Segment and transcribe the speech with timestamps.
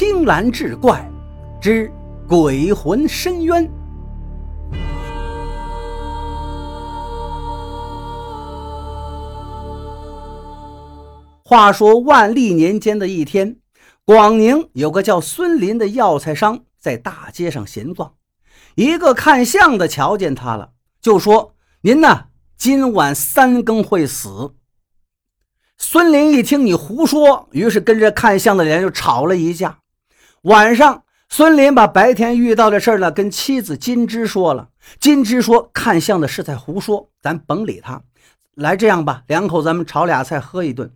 [0.00, 1.06] 青蓝志怪
[1.60, 1.92] 之
[2.26, 3.70] 鬼魂深渊。
[11.44, 13.58] 话说万历年间的一天，
[14.06, 18.14] 广宁有个叫孙林的药材商在大街上闲逛，
[18.76, 20.70] 一个看相的瞧见他了，
[21.02, 21.52] 就说
[21.84, 24.54] ：“您呢，今晚三更会死。”
[25.76, 29.76] 孙林一听你胡说，于是跟着看相的人就吵了一架。
[30.44, 34.70] 晚上，孙林把白天遇到的事儿呢跟妻子金枝说了。
[34.98, 38.00] 金枝说：“看相的是在胡说，咱甭理他。
[38.54, 40.90] 来，这样吧，两口子咱们炒俩菜，喝一顿。”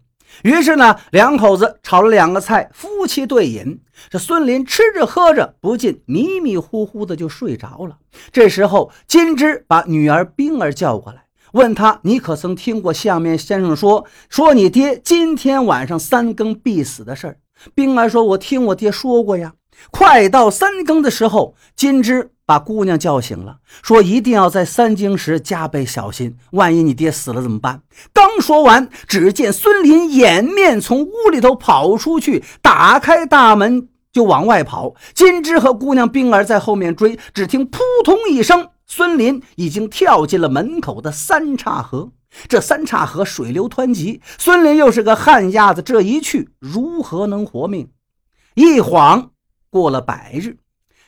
[0.44, 3.82] 于是呢，两口子炒了两个菜，夫妻对饮。
[4.08, 7.98] 这孙林吃着喝着，不禁迷迷糊糊的就睡着了。
[8.32, 11.24] 这时候，金枝把女儿冰儿叫过来。
[11.52, 17.36] 问他：“你可曾听过相面先生说说你爹今天晚上三更必死的事儿？”
[17.74, 19.54] 冰儿说：“我听我爹说过呀。”
[19.90, 27.82] 快到三更的时候，金枝把姑娘叫醒了，说：“一定要在三更时加倍小心，万一你爹死了怎么办？”
[28.14, 34.94] 刚说完，只见孙林掩面从屋里头跑出去，打开大门就往外跑。
[35.12, 38.68] 金枝和姑娘冰儿在后面追，只听扑通一声。
[38.86, 42.10] 孙林已经跳进了门口的三岔河，
[42.48, 47.90] 这三岔河水流湍急，孙林又是个旱鸭子，这一去如何能活命？
[48.54, 49.30] 一晃
[49.70, 50.58] 过了百日，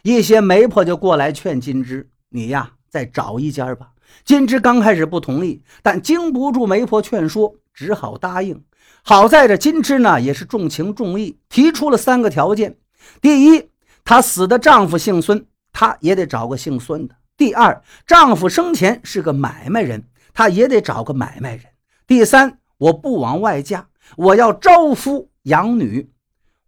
[0.03, 3.91] 一些媒婆就过来劝金枝：“你呀，再找一家吧。”
[4.25, 8.65] 金枝刚开始不同意，但经不住媒婆劝说，只好答应。
[9.03, 12.77] 好在这金枝呢，也是重情重义，提出了三个条件：
[13.21, 13.71] 第一，
[14.05, 17.17] 她死的丈夫姓孙，她也得找个姓孙的。
[17.37, 20.05] 第二，丈夫生前是个买卖人，
[20.37, 21.65] 他也得找个买卖人。
[22.07, 26.11] 第三，我不往外嫁，我要招夫养女。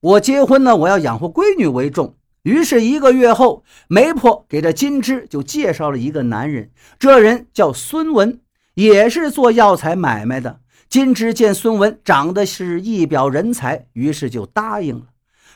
[0.00, 2.16] 我结婚呢，我要养活闺女为重。
[2.44, 8.40] 于是，一个月后，媒婆给这金枝就介绍了一个男人，这人叫孙文，
[8.72, 10.60] 也是做药材买卖的。
[10.88, 15.08] 金枝见孙文长得是一表人才，于是就答应了。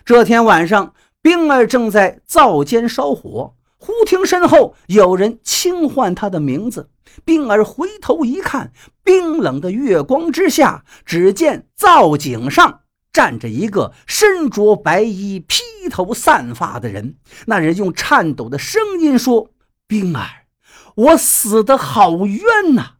[0.05, 3.55] 这天晚上，冰儿正在灶间烧火。
[3.79, 6.91] 忽听身后有人轻唤他的名字，
[7.25, 12.81] 冰儿回头一看，冰冷的月光之下，只见灶井上
[13.13, 17.17] 站着一个身着白衣、披头散发的人。
[17.47, 19.51] 那人用颤抖的声音说
[19.87, 20.47] ：“冰儿，
[20.95, 22.95] 我死得好冤呐！”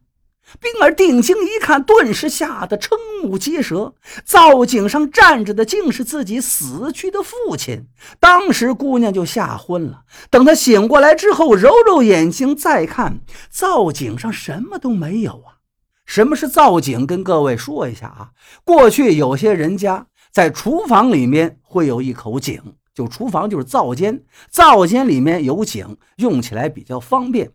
[0.59, 3.93] 冰儿定睛一看，顿时吓得瞠目结舌。
[4.23, 7.87] 灶井上站着的竟是自己死去的父亲。
[8.19, 10.03] 当时姑娘就吓昏了。
[10.29, 15.57] 等她醒过来之后，揉揉眼睛再看，灶井上什么都没有啊！
[16.05, 17.05] 什么是灶井？
[17.05, 18.29] 跟各位说一下啊。
[18.63, 22.61] 过去有些人家在厨房里面会有一口井，
[22.93, 27.51] 就厨房就是灶间，灶间里面有井，用起来比较方便。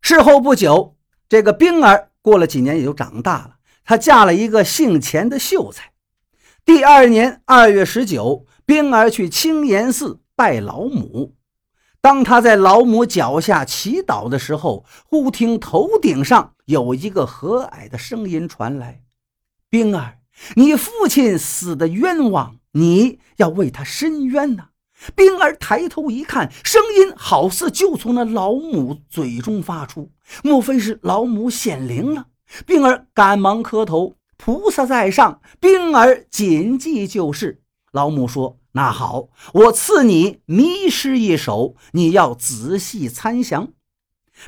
[0.00, 0.93] 事后不久。
[1.28, 5.92] 这个冰儿过了几年也就长大了，她嫁了一个姓钱的秀才。
[6.64, 11.34] 第二年二月十九，冰儿去青岩寺拜老母。
[12.00, 19.02] 当他在老母脚下祈祷的时候，忽听头顶上有一个和蔼的声音传来
[19.70, 20.18] ：“冰儿，
[20.56, 24.68] 你父亲死的冤枉，你要为他伸冤呐。”
[25.14, 30.10] 冰儿抬头一看，声音好似就从那老母嘴中发出，
[30.42, 32.26] 莫非是老母显灵了？
[32.66, 37.60] 冰儿赶忙磕头：“菩萨在上，冰儿谨记就是。”
[37.92, 43.68] 老母说：“那好，我赐你迷失一首，你要仔细参详。”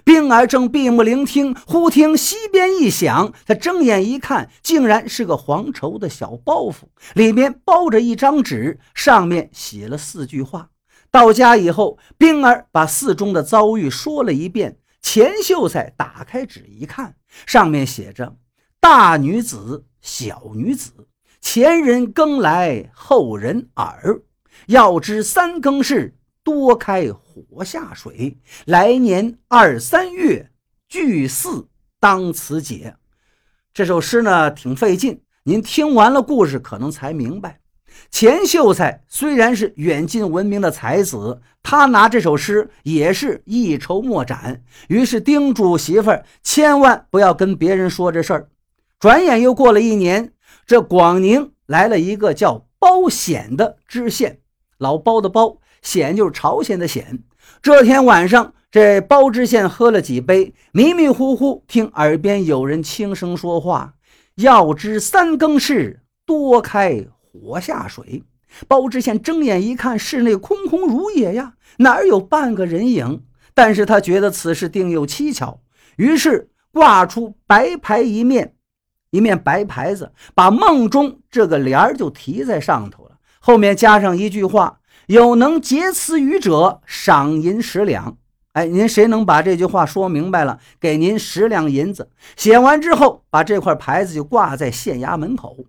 [0.05, 10.71] 冰儿正闭目聆听，忽听西边一响，他睁眼一看，竟然是个黄绸的小包袱，里面包着一张纸，上面写了四句话。
[11.11, 14.79] 到家以后，冰儿把寺中的遭遇说了一遍。
[15.01, 17.15] 钱秀才打开纸一看，
[17.47, 18.37] 上面写着
[18.81, 21.07] ：“大女子，小女子，
[21.41, 24.23] 前人耕来，后人耳。
[24.67, 26.16] 要知三更事。”
[26.47, 30.49] 多开火下水，来年二三月
[30.89, 31.67] 聚四
[31.99, 32.95] 当此解。
[33.75, 37.59] 这首诗呢挺费劲，您听完了故事可能才明白。
[38.13, 48.49] 钱秀才虽然是远近闻名的才子，他拿这首诗也是一筹莫展，于是叮嘱媳妇儿千万不要跟别人说这事儿。
[49.01, 50.33] 转眼又过了一年，
[50.65, 54.39] 这广宁来了一个叫包显的知县，
[54.79, 55.59] 老包的包。
[55.83, 57.23] 险就是朝鲜的险。
[57.63, 63.95] 这天晚上，这包知县喝了几杯，迷迷糊糊听耳边有人轻声说话
[64.37, 68.23] ：“要知三更事，多开火下水。”
[68.67, 73.23] 包知县睁眼一看，室内空空如也呀，哪有半个人影？
[73.53, 75.61] 但是他觉得此事定有蹊跷，
[75.97, 78.55] 于是挂出白牌一面，
[79.11, 88.17] 一面白牌子，把梦中这个联儿就题在上头了，后面加上一句话：“有能结此语者，赏银十两。”
[88.57, 92.11] 哎，您谁能把这句话说明白了，给您十两银子。
[92.37, 95.67] 写完之后，把这块牌子就挂在县衙门口。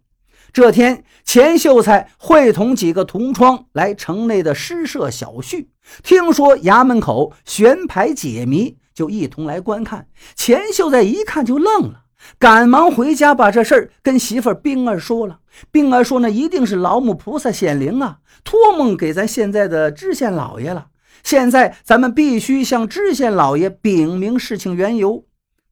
[0.54, 5.70] 这天，钱秀才会同几个同窗来城内的诗社小叙，
[6.02, 10.08] 听说衙门口悬牌解谜，就一同来观看。
[10.34, 12.06] 钱秀才一看就愣了，
[12.40, 15.40] 赶忙回家把这事儿跟媳妇冰儿说了。
[15.72, 20.88] 冰儿说：“那一定是老母菩萨显灵啊，托梦给咱现在的知县老爷了。”
[21.24, 25.26] 现在咱们必须向知县老爷禀明事情缘由。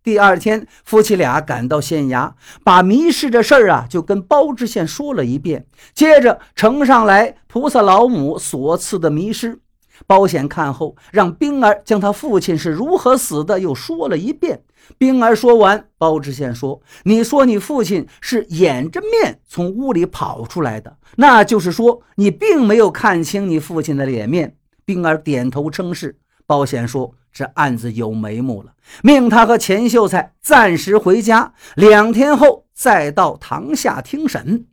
[0.03, 2.33] 第二天，夫妻俩赶到县衙，
[2.63, 9.59] 把迷失这事儿啊就跟包知县说了一遍，接着呈上来菩萨老母所赐的迷失。
[10.05, 14.61] 包显看后，让冰儿将他父亲是如何死的又说了一遍。
[14.97, 24.55] 冰儿说完，包知县说：“你说你父亲是掩着面从屋里跑出来的，那就是说你并没有看清你父亲的脸面。”
[24.85, 26.17] 冰儿点头称是。
[26.47, 34.67] 包显说：“这案子有眉目了，命他和钱秀才暂时回家，两天后再到堂下听审。”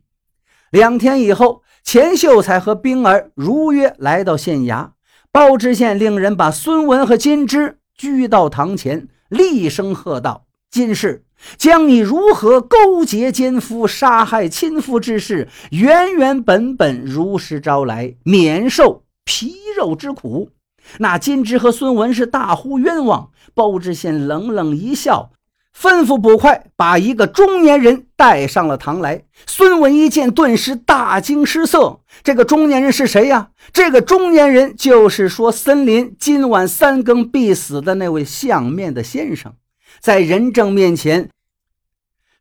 [0.69, 4.91] 两天以后，钱秀才和冰儿如约来到县衙。
[5.31, 11.25] 包知县令人把孙文和金枝拘到堂前，厉声喝道：“今世，
[11.57, 20.49] 将你如何勾结奸夫、杀害亲夫之事，原原本本如实招来，免受。”皮肉之苦，
[20.97, 23.29] 那金枝和孙文是大呼冤枉。
[23.53, 25.31] 包知县冷冷一笑，
[25.77, 29.23] 吩咐捕快把一个中年人带上了堂来。
[29.45, 31.99] 孙文一见，顿时大惊失色。
[32.23, 33.49] 这个中年人是谁呀？
[33.73, 39.53] 这个中年人就是说森林今晚三更必死的那位相面的先生。
[39.99, 41.29] 在人证面前，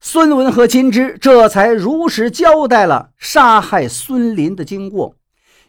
[0.01, 5.17] 孙文和金枝这才如实交代了杀害孙林的经过。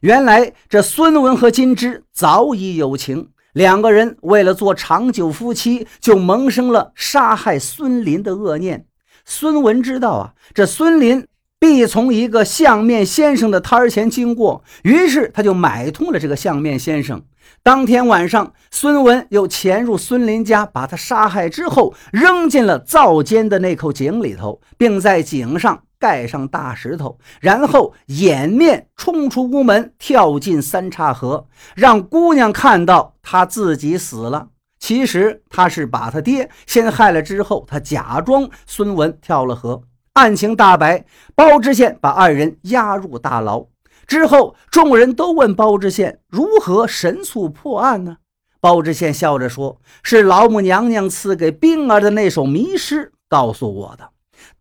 [0.01, 8.85] 原来这孙文和金枝早已有情，两个人为了做长久夫妻，就萌生了杀害孙林的恶念。
[9.25, 11.27] 孙文知道啊，这孙林
[11.59, 17.21] 必从一个相面先生的摊儿前经过，于是他就买通了这个相面先生。
[17.61, 25.83] 当天晚上，孙文又潜入孙林家，把他杀害之后，扔进了灶间的那口井里头，并在井上。
[26.03, 31.47] 盖上大石头，然后掩面冲出屋门，跳进三岔河，
[31.77, 34.49] 让姑娘看到他自己死了。
[34.79, 39.83] 其实他是把他爹先害了，之后他假装孙文跳了河。
[40.11, 41.05] 案情大白，
[41.35, 43.65] 包知县把二人押入大牢。
[44.05, 48.17] 之后，众人都问包知县如何神速破案呢？
[48.59, 54.09] 包知县笑着说：“是老母娘娘赐给冰儿的那首迷诗告诉我的。”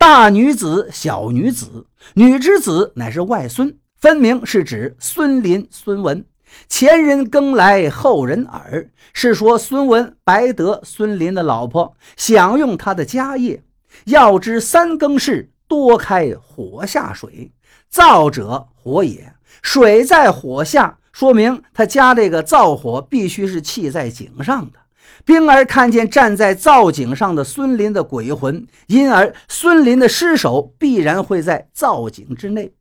[0.02, 6.24] 大女子、小女子，女之子乃是外孙，分明是指孙林、孙文。
[6.68, 13.62] 前人耕来后人耳，是说孙文白得孙林的老婆，享用他的家业。
[14.06, 17.52] 要知三更事，多开火下水，
[17.88, 19.32] 灶者火也，
[19.62, 24.80] 水在火下，说明他家这个灶火必须是砌在井上的。
[25.24, 32.72] 冰儿看见站在灶井上的孙林的鬼魂，因而孙林的尸首必然会在灶井之内。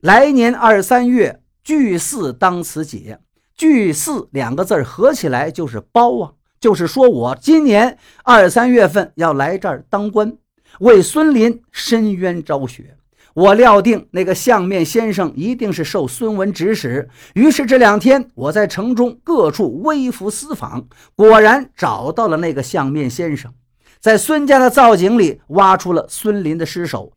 [0.00, 3.18] 来年二三月，聚四当此解。
[3.56, 10.36] 聚四两个字合起来就是包啊，就是说我今年二三月份要来这儿当官，
[10.78, 12.97] 为孙林伸冤昭雪。
[13.38, 23.54] 我料定那个相面先生一定是受孙文指使，于是这两天我在城中各处微服私访，果然找到了那个相面先生，
[24.00, 27.12] 在孙家的灶井里挖出了孙林的尸首。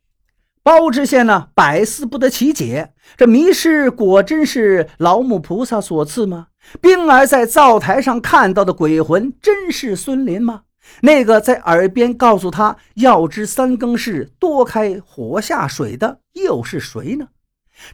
[0.61, 6.49] 包知县呢，百思不得其解，这迷失果真是老母菩萨所赐吗？
[6.79, 10.61] 冰儿在灶台上看到的鬼魂，真是孙林吗？
[11.01, 17.27] 那个在耳边告诉他要知三更事，多开火下水的又是谁呢？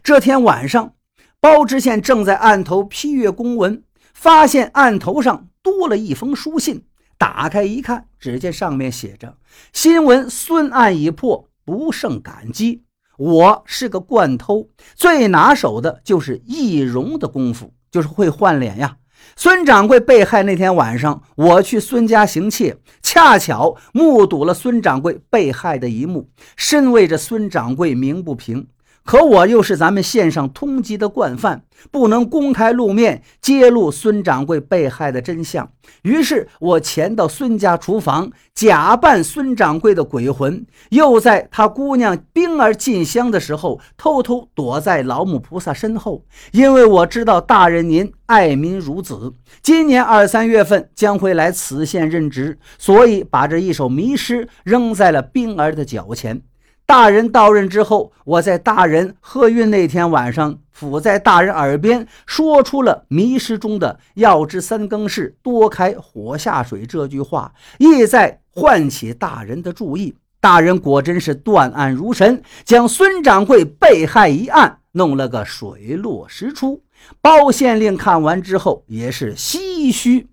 [0.02, 0.94] 这天晚上，
[1.40, 6.84] 包知县正在案头批阅公文，发现案头上多了一封书信。
[7.16, 9.38] 打开一看，只见上面写着
[9.72, 12.84] ：“新闻孙案已破，不胜感激。
[13.16, 18.98] 我是个惯偷，最拿手的就是易容的功夫，就是会换脸呀。”
[19.36, 28.66] 孙掌柜被害那天晚上，我去孙家行窃，恰巧目睹了孙掌柜被害的一幕，深为这孙掌柜鸣不平。
[29.08, 35.72] 可我又是咱们县上通缉的惯犯，不能公开露面揭露孙掌柜被害的真相。
[36.02, 46.26] 于是，我潜到孙家厨房，假扮孙掌柜的鬼魂，又在他姑娘冰儿进香的时候，偷偷躲在老母菩萨身后。
[46.52, 56.42] 因为我知道大人您爱民如子，今年二三月份将会来此县任职，所以把这一首迷诗扔在了冰儿的脚前。
[56.88, 70.16] 大人到任之后，我在大人贺运那天晚上，伏在大人耳边说出了迷失中的“要知三更事，多开火下水”这句话，意在唤起大人的注意。
[70.40, 76.82] 大人果真是断案如神，将孙掌柜被害一案弄了个水落石出。
[77.20, 80.28] 包县令看完之后也是唏嘘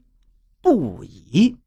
[0.62, 1.58] 不已。